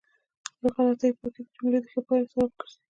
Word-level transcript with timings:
له 0.61 0.67
غلطیو 0.75 1.17
پاکې 1.19 1.41
جملې 1.53 1.79
د 1.81 1.85
ښه 1.93 2.01
پایلو 2.07 2.31
سبب 2.33 2.49
ګرځي. 2.59 2.77